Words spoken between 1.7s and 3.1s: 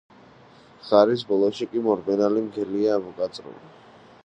კი მორბენალი მგელია